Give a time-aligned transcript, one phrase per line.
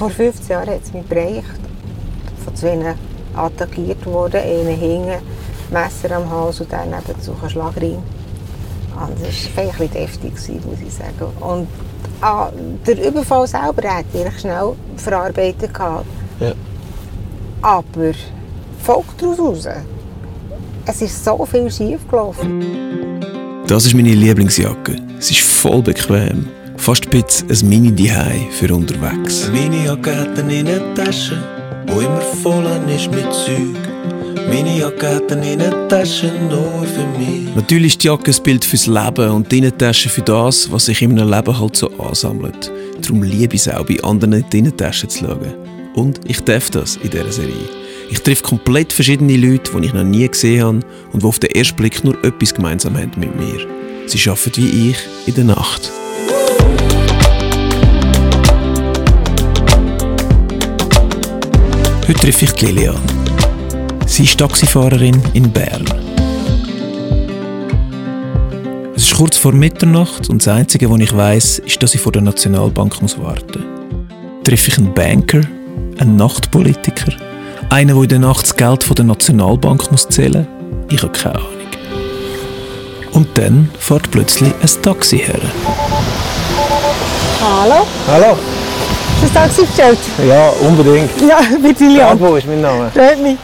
[0.00, 1.44] Vor 15 Jahren hat es mich bereicht.
[2.42, 2.94] Von zwei
[3.36, 4.40] attackiert worden.
[4.40, 5.22] Einer hinten,
[5.70, 7.98] Messer am Hals und dann nebenzu ein Schlagring.
[8.94, 10.32] Und das war ein bisschen deftig,
[10.64, 11.30] muss ich sagen.
[11.40, 11.68] Und
[12.22, 12.48] ah,
[12.86, 16.06] der Überfall selber hätte ich schnell verarbeitet gehabt.
[16.40, 16.54] Ja.
[17.60, 18.12] Aber
[18.82, 19.68] folgt daraus.
[20.86, 23.20] Es ist so viel schief gelaufen.
[23.66, 24.96] Das ist meine Lieblingsjacke.
[25.18, 26.48] Sie ist voll bequem.
[26.80, 29.50] Fast ein bisschen ein mini dihei für unterwegs.
[29.52, 31.36] Meine Jacke hat eine Innentasche,
[31.86, 33.76] wo immer voll ist mit Zeug.
[34.48, 37.54] Meine Jacke hat eine Innentasche nur für mich.
[37.54, 41.02] Natürlich ist die Jacke ein Bild fürs Leben und die Innentasche für das, was sich
[41.02, 42.72] in einem Leben halt so ansammelt.
[43.02, 45.52] Darum liebe ich es auch, bei anderen in Innentasche zu schauen.
[45.94, 47.68] Und ich darf das in dieser Serie.
[48.10, 50.80] Ich treffe komplett verschiedene Leute, die ich noch nie gesehen habe
[51.12, 53.66] und die auf den ersten Blick nur etwas gemeinsam haben mit mir.
[54.06, 55.92] Sie arbeiten wie ich in der Nacht.
[62.10, 63.00] Heute treffe ich Lilian.
[64.04, 65.84] Sie ist Taxifahrerin in Bern.
[68.96, 72.10] Es ist kurz vor Mitternacht und das Einzige, was ich weiß, ist, dass ich vor
[72.10, 74.42] der Nationalbank muss warten muss.
[74.42, 75.42] Treffe ich einen Banker,
[76.00, 77.12] einen Nachtpolitiker,
[77.68, 80.92] einen, der in der Nacht das Geld von der Nationalbank muss zählen muss?
[80.92, 81.48] Ich habe keine Ahnung.
[83.12, 85.40] Und dann fährt plötzlich ein Taxi her.
[87.40, 87.86] Hallo?
[88.08, 88.36] Hallo?
[89.22, 89.98] Ist das Taxi bestellt?
[90.26, 91.10] Ja, unbedingt.
[91.20, 92.18] Ja, bitte Leon.
[92.18, 92.90] Wo ist mein Name?
[92.90, 93.36] Freut mich.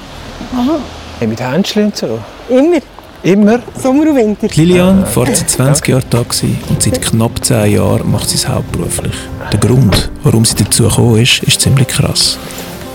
[1.19, 2.19] Hey, mit Händchen und so.
[2.49, 2.79] Immer.
[3.23, 3.59] Immer?
[3.83, 4.49] Sommer und Winter.
[4.55, 9.13] Lilian fährt seit 20 Jahren Taxi und seit knapp 10 Jahren macht sie es hauptberuflich.
[9.53, 12.39] Der Grund, warum sie dazu gekommen ist, ist ziemlich krass.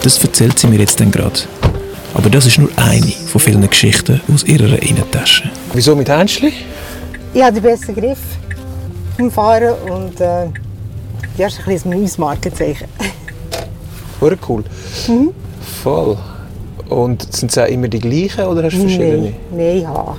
[0.02, 1.40] Das erzählt sie mir jetzt dann gerade.
[2.16, 5.50] Aber das ist nur eine von vielen Geschichten aus ihrer Innentasche.
[5.74, 6.52] Wieso mit Händchen?
[7.34, 8.18] Ich habe den besten Griff
[9.18, 10.48] beim Fahren und äh,
[11.38, 12.88] das ist ein bisschen mein Markenzeichen.
[14.20, 14.64] Hure cool.
[15.84, 16.18] Voll.
[16.90, 19.34] Und sind es auch immer die gleichen oder hast du verschiedene?
[19.52, 20.18] Nein, ich habe.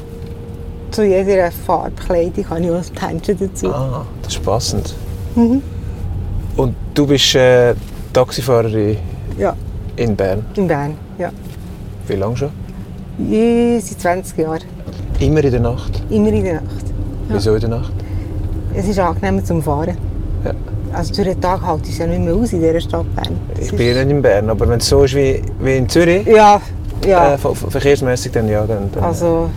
[0.91, 3.73] Zu jeder Farbkleidung habe ich auch ein Händchen dazu.
[3.73, 4.95] Ah, das ist passend.
[5.35, 7.75] Und du bist äh,
[8.13, 8.97] Taxifahrerin
[9.39, 9.55] Ja,
[9.97, 10.45] in Bern.
[10.57, 10.95] in Bern.
[11.19, 11.31] Ja.
[12.07, 12.51] Wie lange schon?
[13.31, 14.61] Ich, seit 20 Jahren.
[15.21, 16.03] Immer in der Nacht.
[16.11, 16.85] Immer in der Nacht.
[17.29, 17.93] Wieso in der Nacht?
[18.75, 19.97] Es ist angenehmer zum Fahren.
[20.45, 20.53] Ja.
[20.93, 23.39] Also durch den Tag halte ich es ja nicht mehr aus in dieser Stadt Bern.
[23.55, 25.89] Das Ich bin ja nicht in Bern, aber wenn es so ist wie, wie in
[25.89, 26.61] Zürich, Ja,
[27.07, 27.35] ja.
[27.35, 28.65] äh, ver- ver- verkehrsmäßig, dann ja.
[28.67, 29.49] Dann, dann, also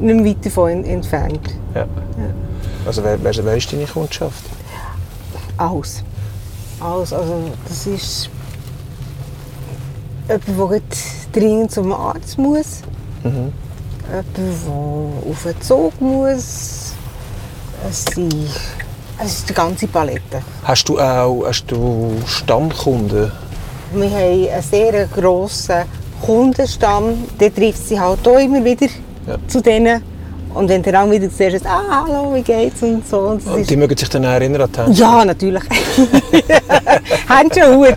[0.00, 1.40] nicht mehr weit davon en- entfernt.
[1.74, 1.86] ja.
[2.86, 4.44] Also wer, wer, wer ist deine Kundschaft?
[5.56, 6.02] Alles.
[6.80, 7.12] Alles.
[7.12, 7.34] Also
[7.68, 8.28] das ist
[10.28, 10.80] jemand, der
[11.40, 12.82] dringend zum Arzt muss.
[13.22, 13.52] Mhm.
[14.10, 16.92] Jemand, der auf einen Zug muss.
[17.90, 18.34] Es, sind,
[19.22, 20.42] es ist die ganze Palette.
[20.64, 23.30] Hast du auch hast du Stammkunden?
[23.94, 25.82] Wir haben einen sehr grossen
[26.24, 27.24] Kundenstamm.
[27.38, 28.86] Der trifft sie halt auch immer wieder
[29.26, 29.36] Ja.
[29.46, 30.02] zu denen.
[30.54, 33.18] Und wenn du dann auch wieder siehst, ah, hallo, wie geht's und so.
[33.18, 34.96] Und Und ist, die mögen sich dann erinnern an die Händchen?
[35.04, 35.62] ja, natürlich.
[37.28, 37.96] Händchen und Hut.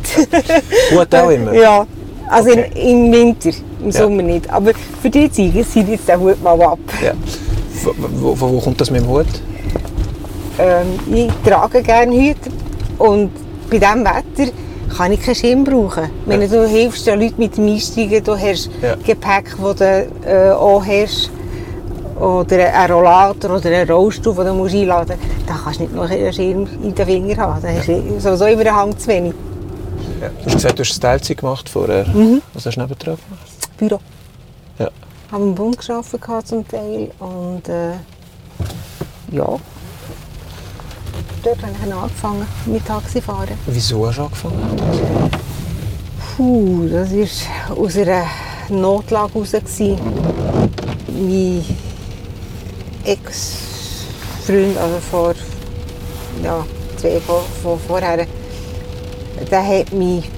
[0.92, 1.54] Hut auch immer?
[1.54, 1.86] Ja,
[2.30, 2.72] also Okay.
[2.76, 3.50] im, im Winter,
[3.80, 3.92] im Ja.
[3.92, 4.50] Sommer nicht.
[4.50, 6.80] Aber für die Ziege zieht jetzt der Hut mal ab.
[7.04, 7.12] Ja.
[7.84, 9.28] Von wo, von wo kommt das mit dem Hut?
[10.60, 12.50] Ähm, ich trage gerne Hüte
[12.98, 13.32] und
[13.70, 14.52] bei diesem Wetter
[14.96, 16.10] kann ich keinen Schirm brauchen.
[16.26, 16.48] Wenn Ja.
[16.48, 18.96] du hilfst den Leuten mit dem Einsteigen, du hast Ja.
[18.96, 21.30] Gepäck, das du äh, auch hast,
[22.20, 25.96] oder einen Rollator oder einen Rollstuhl, den du musst einladen musst, dann kannst du nicht
[25.96, 27.62] noch einen Schirm in den Finger haben.
[27.62, 29.34] Dann hast du sowieso immer einen Hang zu wenig.
[30.22, 30.30] Ja.
[30.30, 32.06] Du hast gesagt, du hast Teilzeit gemacht vorher.
[32.56, 33.78] Was hast du nebendran gemacht?
[33.78, 34.00] Büro.
[34.80, 34.90] Ja.
[35.28, 37.92] Ich habe im Bund gearbeitet zum Teil und äh,
[39.32, 39.46] ja,
[41.44, 43.58] dort habe ich angefangen mit Taxifahren.
[43.68, 45.32] Wieso hast du angefangen?
[46.36, 48.26] Puh, das war aus einer
[48.70, 49.80] Notlage heraus.
[49.80, 51.66] Mein
[53.06, 55.34] Ex-Freund, also vor
[56.44, 56.66] ja,
[56.98, 58.28] zwei von, von vorher,
[59.50, 60.30] der hat mich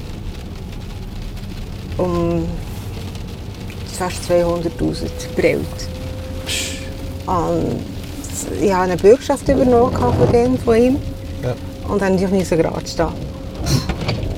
[1.98, 2.48] um
[3.98, 5.90] fast 200'000 gebrüllt.
[7.26, 7.99] Und
[8.62, 10.98] ich habe eine Bürgschaft übernommen von, dem, von ihm
[11.44, 11.54] Ja.
[11.92, 13.08] und dann musste ich gerade stehen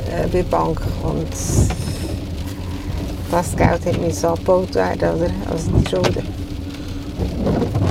[0.10, 0.82] äh, bei der Bank.
[1.04, 1.28] Und
[3.32, 5.30] das Geld hat mir abgebaut werden, oder?
[5.52, 6.28] also die Schulden.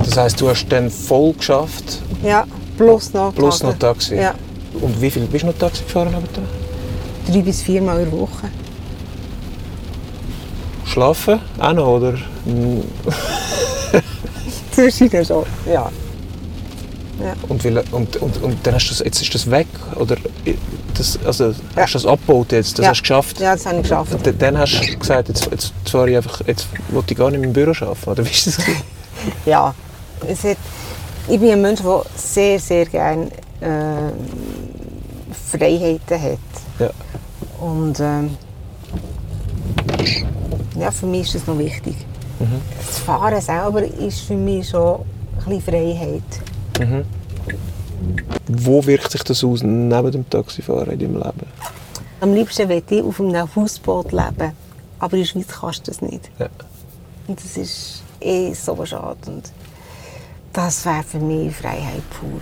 [0.05, 2.45] Das heisst, du hast dann voll geschafft, Ja,
[2.77, 4.17] plus noch plus noch Taxi.
[4.17, 4.35] Ja,
[4.81, 6.09] Und wie viel bist du noch Taxi gefahren?
[6.11, 6.45] nebendran?
[7.31, 8.49] drei bis viermal in der Woche.
[10.85, 12.15] Schlafen auch noch, oder?
[14.73, 15.91] Zwischen schon, ja.
[17.49, 19.67] Und, wie, und, und, und dann hast du das, jetzt ist das weg?
[19.97, 20.17] Oder
[20.97, 21.55] das, also Ja.
[21.77, 22.91] hast du das abgebaut jetzt, das Ja.
[22.91, 23.41] hast du geschafft?
[23.41, 24.15] Ja, das habe ich geschafft.
[24.15, 27.53] Und dann hast du gesagt, jetzt, jetzt, ich einfach, jetzt will ich gar nicht im
[27.53, 28.59] Büro arbeiten, oder wie ist das?
[29.45, 29.75] Ja,
[30.27, 30.57] es hat,
[31.29, 33.27] ich bin ein Mensch, der sehr, sehr gerne
[33.61, 34.11] äh,
[35.59, 36.39] Freiheiten hat.
[36.79, 36.91] Ja.
[37.61, 38.31] Und ähm,
[40.79, 41.97] ja, für mich ist das noch wichtig.
[42.87, 46.23] Das Fahren selber ist für mich schon ein bisschen Freiheit.
[48.49, 51.47] Wo wirkt sich das aus neben dem Taxifahren in deinem Leben?
[52.21, 54.53] Am liebsten möchte ich auf einem Fußboot leben.
[54.99, 56.31] Aber in der Schweiz kannst du das nicht.
[56.39, 56.49] Ja.
[57.27, 59.19] Und das ist eh so schade.
[59.27, 59.51] Und
[60.53, 62.41] das wäre für mich Freiheit pur.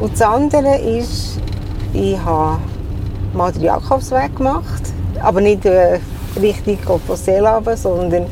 [0.00, 1.38] Und das andere ist,
[1.92, 2.58] ich habe
[3.34, 4.82] mal den Jakobsweg gemacht.
[5.20, 6.00] Aber nicht äh,
[6.40, 8.26] Richtung Compostela, sondern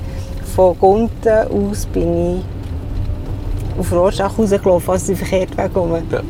[0.59, 5.93] von Gunten aus bin ich auf Rorschach rausgelaufen, also den verkehrten Weg rum.
[6.11, 6.21] Ja.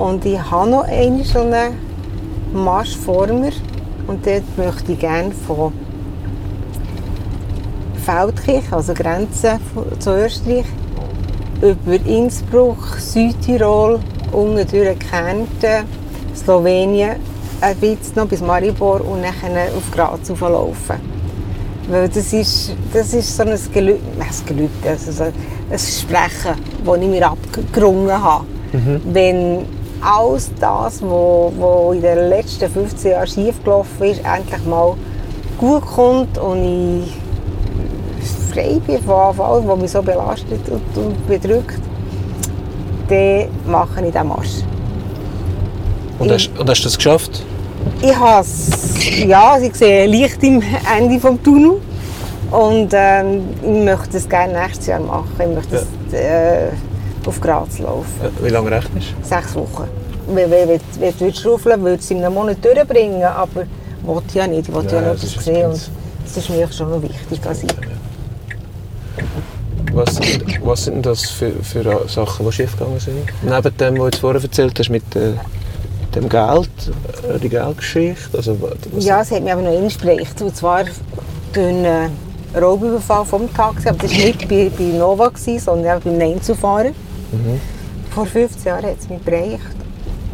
[0.00, 1.74] Und ich habe noch einen so einen
[2.52, 3.50] Marsch vor mir.
[4.06, 5.72] Und dort möchte ich gerne von
[8.04, 9.58] Feldkirch, also Grenze
[9.98, 10.66] zu Österreich,
[11.60, 13.98] über Innsbruck, Südtirol,
[14.30, 15.86] unten durch Kärnten,
[16.36, 17.16] Slowenien,
[17.60, 21.15] ein bisschen noch bis Maribor und dann auf Graz laufen.
[21.88, 25.32] Weil das ist, das ist so ein Gelübde, ein Gelübde, also so ein
[25.68, 26.54] Versprechen,
[26.84, 28.44] das ich mir abgerungen habe.
[29.04, 29.66] Wenn
[30.00, 34.94] alles das, was in den letzten 15 Jahren schiefgelaufen ist, endlich mal
[35.58, 37.04] gut kommt und
[38.20, 41.80] ich frei bin von allem, was mich so belastet und, und bedrückt,
[43.08, 44.62] dann mache ich diesen Marsch.
[46.18, 47.44] Und hast, und hast du das geschafft?
[48.08, 48.46] Ich habe
[49.26, 50.62] ja, also ich sehe Licht am
[50.96, 51.80] Ende des Tunnel
[52.50, 55.28] und ähm, ich möchte es gerne nächstes Jahr machen.
[55.40, 56.68] Ich möchte es, äh,
[57.26, 58.06] auf Graz laufen.
[58.22, 59.88] Ja, Wie lange rechnest Sechs Wochen.
[60.28, 64.22] Wenn wenn- wenn du würdest schaufeln würde es in einem Monat durchbringen, aber ich will
[64.34, 64.68] ja nicht.
[64.68, 65.66] Ich will ja, Ja, noch das etwas ist sehen.
[65.70, 65.90] Und
[66.24, 67.40] das ist mir schon noch wichtig.
[67.40, 67.48] Du?
[69.94, 73.16] Was, sind- was sind das für, für Sachen, die schiefgegangen sind?
[73.42, 75.32] Neben dem, was du vorher erzählt hast, mit äh,
[76.16, 76.70] dem Geld,
[77.28, 78.36] äh, die Geldgeschichte?
[78.36, 78.56] Also,
[78.98, 80.40] ja, es hat mich aber noch inspiriert.
[80.40, 80.84] Und zwar
[81.52, 82.10] durch einen
[82.54, 83.88] Raubüberfall vom Taxi.
[83.88, 86.94] Aber das war nicht bei, bei Nova, gewesen, sondern beim Einzelfahren.
[88.10, 89.60] Vor 15 Jahren hat es mich bereicht.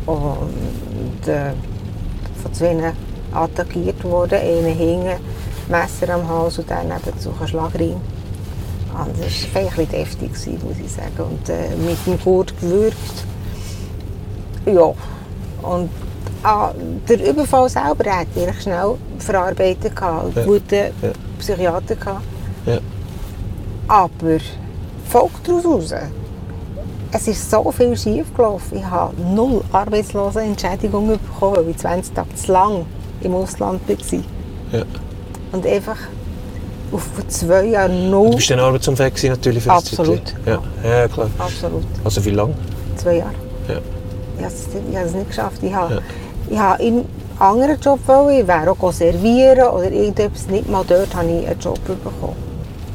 [0.06, 1.52] Und äh,
[2.42, 2.92] von zwei
[3.32, 4.38] attackiert worden.
[4.38, 5.04] Einer hing,
[5.68, 7.94] Messer am Hals und dann nebenzu ein Schlagring.
[7.94, 10.30] Und das war ein bisschen deftig,
[10.62, 11.30] muss ich sagen.
[11.30, 12.96] Und äh, mit dem Gurt gewürgt.
[14.66, 14.92] Ja.
[15.62, 15.88] Und
[16.42, 16.72] ah,
[17.08, 19.94] der Überfall selber hätte ich schnell verarbeitet.
[19.94, 20.36] gehabt.
[20.36, 20.44] Ja.
[20.44, 21.10] Guten Ja.
[21.38, 21.94] Psychiater.
[21.96, 22.22] gehabt.
[22.66, 22.78] Ja.
[23.88, 24.38] Aber
[25.08, 25.92] folgt daraus
[27.14, 28.78] es ist so viel schief gelaufen.
[28.78, 32.86] Ich habe null Arbeitslosenentschädigung bekommen, weil ich 20 Tage zu lang
[33.20, 34.18] im Ausland war.
[34.72, 34.84] Ja.
[35.52, 35.98] Und einfach
[36.90, 38.30] auf zwei Jahre null.
[38.30, 40.26] Du bist dann arbeitsunfähig natürlich für das Absolut.
[40.26, 40.38] Zeitchen.
[40.46, 40.62] Ja.
[40.82, 41.28] ja, klar.
[41.38, 41.84] Absolut.
[42.02, 42.54] Also wie lange?
[42.96, 43.34] Zwei Jahre.
[43.68, 43.78] Ja.
[44.38, 45.62] Ich habe es, nicht geschafft.
[45.62, 46.00] Ich habe, Ja.
[46.50, 47.04] ich habe einen
[47.38, 48.40] anderen Job wollen.
[48.40, 50.46] Ich wäre auch servieren oder irgendetwas.
[50.48, 52.36] Nicht mal dort habe ich einen Job bekommen.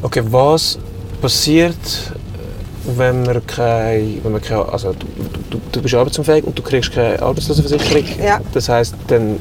[0.01, 0.77] Okay, was
[1.21, 1.75] passiert,
[2.95, 5.05] wenn man keine, wenn man keine also du,
[5.49, 8.03] du, du bist arbeitsunfähig und du kriegst keine Arbeitslosenversicherung?
[8.23, 8.39] Ja.
[8.53, 9.39] Das heisst, dann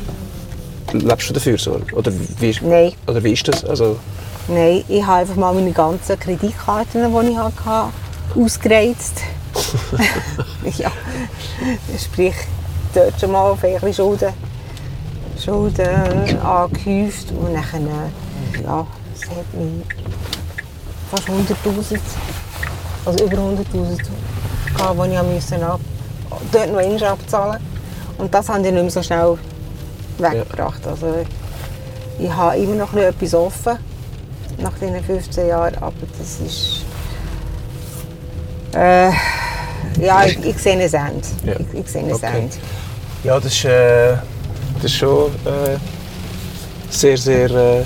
[0.92, 1.94] lebst du der Fürsorge?
[1.94, 2.92] Oder wie, Nein.
[3.06, 3.64] oder wie ist das?
[3.64, 3.96] Also,
[4.48, 7.92] Nein, ich habe einfach mal meine ganzen Kreditkarten, die ich hatte,
[8.36, 9.20] ausgereizt.
[10.78, 10.90] ja,
[11.98, 12.34] sprich,
[12.94, 14.32] dort schon mal auf ein Schulden,
[15.42, 18.12] Schulden angehäuft und dann,
[18.64, 19.84] ja, es hat mich
[21.10, 22.00] fast 100'000,
[23.04, 24.02] also über 100'000
[24.76, 25.80] gehabt, die ich musste ab,
[26.52, 27.60] dort noch einmal abzahlen.
[28.18, 29.38] Und das haben die nicht mehr so schnell
[30.18, 30.86] weggebracht.
[30.86, 31.14] Also,
[32.18, 33.78] ich habe immer noch etwas offen
[34.58, 36.84] nach diesen 15 Jahren, aber das ist...
[38.72, 39.10] Äh,
[40.00, 40.94] ja, ich, ich sehe ein Ende.
[41.44, 41.54] Ja.
[41.72, 42.26] Ich, ich sehe ein Okay.
[42.38, 42.56] Ende.
[43.24, 44.16] ja, das ist, äh,
[44.76, 45.76] das ist schon äh,
[46.90, 47.82] sehr, sehr äh,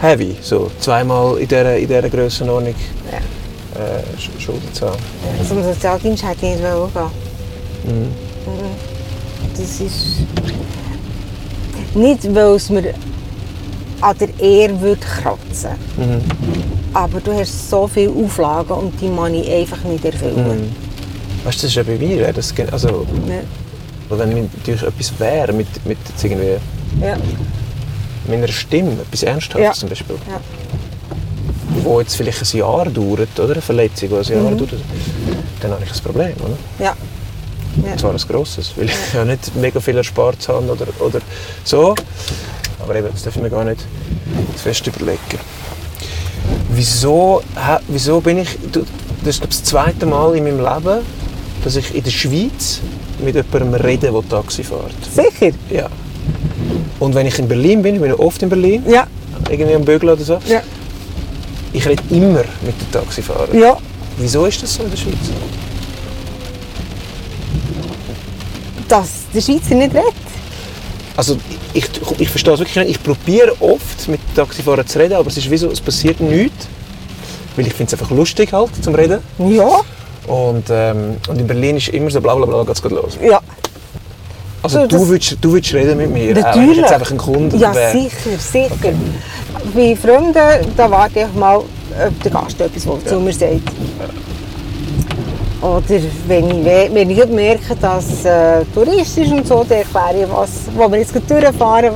[0.00, 0.36] heavy.
[0.42, 2.74] So, zweimal in dieser, in dieser Grössenordnung
[3.10, 3.18] Ja.
[3.80, 4.98] äh, Sch- Schulden zu haben.
[5.46, 7.10] Zum Sozialdienst hätte ich nicht wollen gehen.
[7.84, 8.02] Mhm.
[8.02, 9.50] Mhm.
[9.56, 10.06] Das ist...
[11.94, 12.94] Nicht, weil es mir
[14.00, 16.20] an der Ehre würde kratzen Mhm.
[16.94, 20.60] aber du hast so viele Auflagen und die kann ich einfach nicht erfüllen.
[20.66, 20.72] Mhm.
[21.44, 22.32] Weißt du, das ist ja bei mir.
[22.32, 24.18] Das, also, Ja.
[24.18, 26.56] wenn natürlich etwas wäre mit, mit jetzt irgendwie
[27.04, 27.16] Ja.
[28.28, 29.72] meiner Stimme, etwas Ernsthaftes Ja.
[29.72, 30.40] zum Beispiel, Ja.
[31.84, 33.52] wo jetzt vielleicht ein Jahr dauert, oder?
[33.52, 34.58] Eine Verletzung, die ein Jahr Mhm.
[34.58, 34.70] dauert,
[35.60, 36.56] dann habe ich ein Problem, oder?
[36.84, 36.94] ja.
[37.84, 37.92] Ja.
[37.92, 41.20] Und zwar ein grosses, weil ich ja nicht mega viel erspart habe oder, oder
[41.62, 41.94] so.
[42.88, 43.80] Aber eben, das darf ich mir gar nicht
[44.56, 45.18] zu fest überlegen.
[46.70, 48.48] Wieso, hä, wieso bin ich...
[49.22, 51.00] Das ist das zweite Mal in meinem Leben,
[51.62, 52.80] dass ich in der Schweiz
[53.22, 54.94] mit jemandem rede, der Taxi fährt.
[55.14, 55.54] Sicher?
[55.68, 55.88] Ja.
[56.98, 59.06] Und wenn ich in Berlin bin, ich bin oft in Berlin, Ja.
[59.50, 60.62] irgendwie am Bügeln oder so, Ja.
[61.74, 63.58] ich rede immer mit den Taxifahrern.
[63.58, 63.76] Ja.
[64.16, 65.14] Wieso ist das so in der Schweiz?
[68.88, 70.14] Dass der Schweizer nicht redet.
[71.16, 71.36] Also
[71.78, 72.90] ich, ich, verstehe es wirklich nicht.
[72.90, 76.68] Ich probiere oft mit Taxifahrern zu reden, aber es ist wie so, es passiert nichts.
[77.56, 79.18] Weil ich finde es einfach lustig halt zum Reden.
[79.38, 79.80] Ja.
[80.26, 83.18] Und, ähm, und in Berlin ist immer so bla bla bla, geht's gerade los.
[83.22, 83.40] Ja.
[84.62, 86.78] Also So, du, willst, du willst reden mit mir, Natürlich.
[86.78, 87.92] jetzt einfach ein Kunde Ja, wäre.
[87.92, 88.92] sicher, sicher.
[89.74, 90.34] Bei Freunden,
[90.76, 93.72] da warte ich mal, ob der Gast etwas will, zu mir sagt.
[95.60, 95.82] Oder
[96.28, 100.30] wenn ich, we- wenn ich merke, dass äh, Tourist ist und so, dann erkläre ich,
[100.32, 101.94] was, wo wir jetzt durchfahren.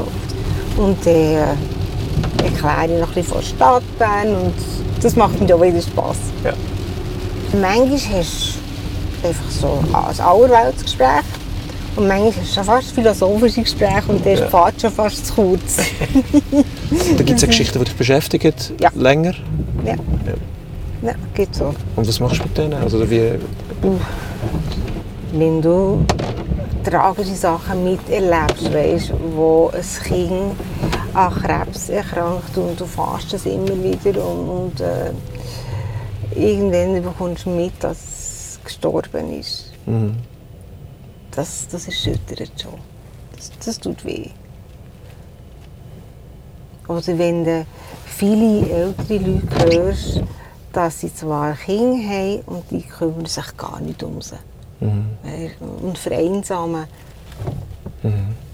[0.76, 1.36] Und dann äh,
[2.42, 4.54] erkläre ich noch ein bisschen von der Stadt Bern und
[5.02, 6.16] das macht mir auch wieder Spass.
[6.44, 6.52] Ja.
[7.60, 8.54] Manchmal hast
[9.22, 11.22] du einfach so ein Allerweltsgespräch
[11.96, 14.38] und manchmal hast du fast philosophische Gespräche und dann Ja.
[14.38, 15.76] ist die Fahrt schon fast zu kurz.
[17.16, 18.90] Da gibt es Geschichten, die dich beschäftigen, Ja.
[18.94, 19.34] länger.
[19.84, 19.92] ja.
[19.94, 19.98] ja,
[21.34, 21.74] geht so.
[21.96, 22.74] Und was machst du mit denen?
[22.74, 23.38] Also wie,
[25.32, 26.04] Wenn du
[26.84, 30.54] tragische Sachen miterlebst, weißt, wo ein Kind
[31.14, 35.12] an Krebs erkrankt und du fährst das immer wieder und, und äh,
[36.34, 39.72] irgendwann bekommst du mit, dass es gestorben ist.
[39.86, 40.16] Mhm.
[41.30, 42.74] Das, das erschüttert schon.
[43.34, 44.28] Das, das tut weh.
[46.88, 47.64] Oder wenn du
[48.04, 50.22] viele ältere Leute hörst,
[50.72, 54.36] dass sie zwar Kinder haben und die kümmern sich gar nicht um sie.
[54.80, 56.84] Weisst du, Und vereinsamen.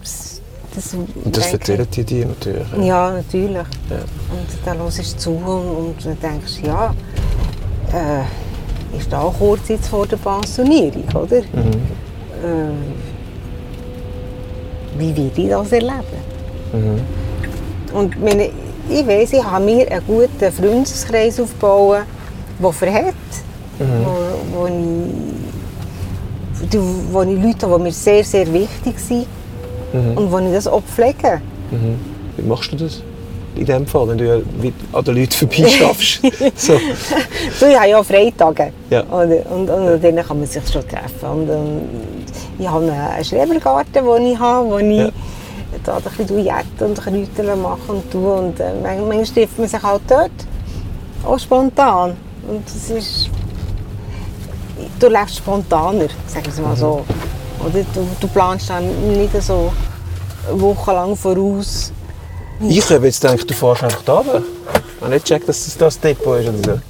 [0.01, 0.41] Das,
[0.75, 2.67] das, und das erzählen die dir natürlich.
[2.81, 3.55] Ja, natürlich.
[3.55, 3.97] Ja.
[3.97, 6.95] Und dann hörst du zu und, und dann denkst ja,
[7.93, 11.41] äh, ist da kurz jetzt vor der Pensionierung, oder?
[11.41, 11.73] Mhm.
[12.45, 12.71] Äh,
[14.99, 16.05] wie werde ich das erleben?
[16.73, 17.01] Mhm.
[17.97, 18.51] Und meine,
[18.91, 22.03] ich weiss, ich habe mir einen guten Freundeskreis aufgebaut,
[22.63, 23.15] der verhält,
[23.79, 24.05] Mhm.
[24.05, 24.75] wo, wo, ich,
[27.13, 29.27] wo ich Leute, die mir sehr, sehr wichtig sind
[29.93, 30.17] Mhm.
[30.19, 31.41] und wo ich das auch pflege.
[31.71, 31.99] Mhm.
[32.37, 33.03] Wie machst du das?
[33.55, 34.35] In dem Fall, wenn du ja
[34.93, 36.21] an den Leuten vorbeischaffst.
[36.57, 36.79] so.
[37.59, 38.73] So, ich habe ja Freitage.
[38.91, 39.03] Ja.
[39.05, 39.51] Oder?
[39.51, 41.29] Und, und dann kann man sich schon treffen.
[41.29, 41.81] Und, ähm,
[42.59, 45.09] ich habe einen Schrebergarten, den ich habe, wo ich Ja.
[45.89, 48.33] Da ein bisschen jetten und Kräuter mache und tue.
[48.33, 50.31] Und äh, manchmal trifft man sich halt dort.
[51.25, 52.17] Auch spontan.
[52.47, 53.31] Und das ist...
[54.99, 57.05] Du lebst spontaner, sagen wir es mal so.
[57.65, 59.73] Oder du, du planst dann nicht so
[60.53, 61.93] wochenlang voraus.
[62.61, 64.43] Ich habe jetzt gedacht, du fährst einfach da runter.
[64.75, 66.81] Ich habe nicht gecheckt, dass das das Depot ist oder so.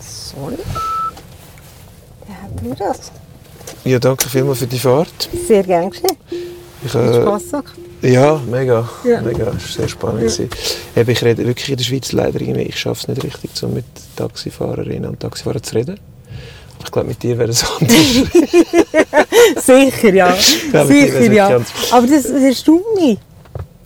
[0.00, 0.58] Sorry.
[2.28, 3.12] Ja, du das.
[3.84, 5.28] Ja, danke vielmals für die Fahrt.
[5.48, 6.16] Sehr gern geschehen.
[6.84, 7.74] Ich, Hat äh, Spass gemacht.
[8.02, 8.88] ja, mega.
[9.04, 9.20] Ja.
[9.22, 9.44] mega.
[9.46, 10.20] Das war sehr spannend.
[10.20, 10.48] gewesen.
[10.96, 13.68] Eben, Ich rede wirklich in der Schweiz leider irgendwie, ich schaffe es nicht richtig, so
[13.68, 13.84] mit
[14.16, 15.98] Taxifahrerinnen und Taxifahrern zu reden.
[16.84, 17.96] Ich glaube, mit dir wäre es anders.
[19.64, 20.36] Sicher, ja.
[20.72, 21.60] Ja, Sicher, ja.
[21.92, 23.18] Aber das, das erstaunt mich.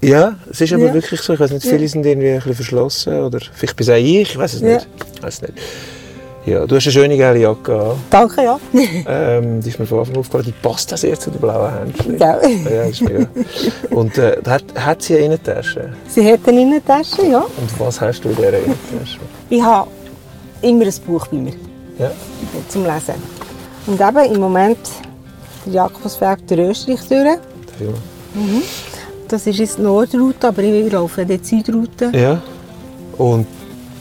[0.03, 0.95] ja, es ist aber Ja.
[0.95, 1.35] wirklich so.
[1.35, 3.21] Ich weiß nicht, viele sind irgendwie ein bisschen verschlossen.
[3.21, 4.69] Oder vielleicht bin auch ich, ich weiß es Ja.
[4.75, 4.88] nicht.
[5.17, 5.53] Ich weiß es nicht.
[6.47, 7.97] Ja, du hast eine schöne gelbe Jacke an.
[8.09, 8.59] Danke, ja.
[9.09, 10.45] Ähm, die ist mir von Anfang an aufgefallen.
[10.45, 12.19] Die passt auch sehr zu den blauen Händchen.
[12.19, 12.41] Ja.
[12.41, 13.26] Ja, das ist mega.
[13.91, 15.93] Und äh, hat, hat sie eine Innentasche?
[16.07, 17.38] Sie hat eine Innentasche, ja.
[17.41, 19.19] Und was hast du in dieser Innentasche?
[19.50, 19.91] Ich habe
[20.62, 21.53] immer ein Buch bei mir
[21.99, 22.12] Ja.
[22.69, 23.15] zum Lesen.
[23.88, 24.79] Und eben im Moment
[25.67, 27.38] der Jakobsweg durch Österreich durch.
[27.76, 27.95] Film.
[29.26, 32.12] Das ist jetzt die Nordroute, aber ich laufe die Südroute.
[32.17, 32.41] Ja.
[33.19, 33.47] Und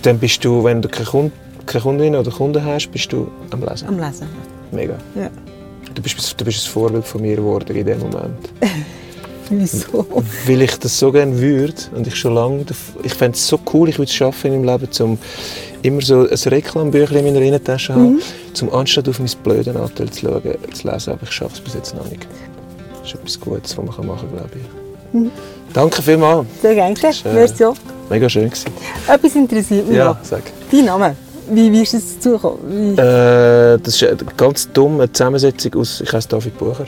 [0.04, 1.32] dann bist du, wenn du keine, Kund
[1.66, 3.88] keine Kundin oder Kunden hast, bist du am Lesen.
[3.88, 4.28] Am Lesen.
[4.72, 4.96] Mega.
[5.16, 5.30] Ja.
[5.94, 8.50] Du bist, du bist ein Vorbild von mir geworden in dem Moment.
[9.50, 10.06] Wieso?
[10.48, 12.66] Weil ich das so gerne würde und ich schon lange,
[13.04, 15.18] ich fände es so cool, ich würde es schaffen in meinem Leben, um
[15.84, 18.22] immer so ein Reklambüchlein in meiner Innentasche zu haben,
[18.62, 20.42] um anstatt auf mein blöden Anteil zu schauen,
[20.74, 22.26] zu lesen, aber ich schaffe es bis jetzt noch nicht.
[23.02, 25.32] Das ist etwas Gutes, was man machen kann, glaube ich.
[25.74, 26.96] Danke vielmals, Sehr gerne.
[27.34, 27.76] Merci auch.
[28.10, 28.72] mega schön gewesen.
[29.08, 30.18] Etwas interessiert mich Ja, noch.
[30.24, 30.42] sag.
[30.72, 31.16] Dein Name.
[31.50, 32.98] Wie, wie ist es dazu gekommen?
[32.98, 36.86] Äh, das ist eine ganz dumme Zusammensetzung aus, ich heiße David Bucher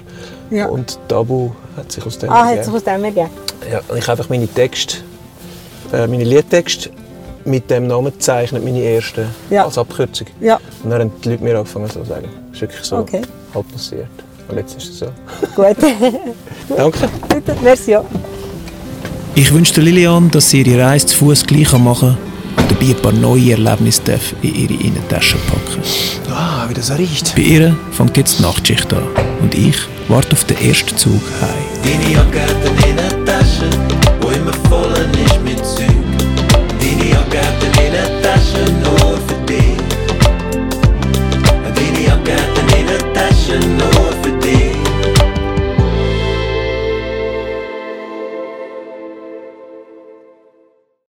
[0.49, 0.67] Ja.
[0.67, 2.63] und Tabu hat sich aus dem ah, hat ergeben.
[2.65, 3.29] sich aus dem ergeben?
[3.71, 4.97] Ja, und ich habe einfach meine Texte,
[5.93, 6.89] äh, meine Liedtexte
[7.45, 9.65] mit dem Namen gezeichnet, meine ersten, Ja.
[9.65, 10.27] als Abkürzung.
[10.41, 12.27] Ja, Und dann haben die Leute mir angefangen so zu sagen.
[12.47, 13.21] Das ist wirklich so Okay.
[13.53, 14.07] halt passiert.
[14.49, 15.05] Und jetzt ist es so.
[15.55, 15.75] gut.
[16.75, 17.09] Danke.
[17.29, 17.97] Bitte, merci.
[19.35, 22.26] Ich wünsche Lilian, dass sie ihre Reise zu Fuß gleich machen kann
[22.57, 24.01] und dabei ein paar neue Erlebnisse
[24.41, 25.81] in ihre Innentasche packen
[26.31, 27.35] Ah, wie das riecht.
[27.35, 29.03] Bei ihr fängt jetzt die Nachtschicht an
[29.41, 31.49] und ich warte auf den ersten Zug heim.
[31.83, 33.69] Deine Jacke hat eine Innentasche,